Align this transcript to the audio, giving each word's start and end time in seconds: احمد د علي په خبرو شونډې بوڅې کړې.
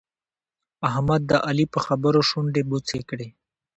احمد 0.89 1.21
د 1.31 1.31
علي 1.47 1.65
په 1.73 1.79
خبرو 1.85 2.19
شونډې 2.29 2.61
بوڅې 2.69 2.99
کړې. 3.09 3.27